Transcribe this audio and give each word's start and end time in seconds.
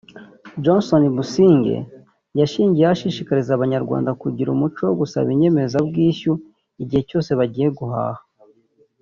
Johnson 0.63 1.03
Busingye 1.15 1.77
yashingiyeho 2.39 2.91
ashishikariza 2.95 3.51
Abanyarwanda 3.53 4.11
kugira 4.21 4.49
umuco 4.51 4.81
wo 4.87 4.95
gusaba 5.01 5.27
inyemezabwishyu 5.35 6.33
igihe 6.81 7.01
cyose 7.09 7.31
bagiye 7.39 7.69
guhaha 7.77 8.23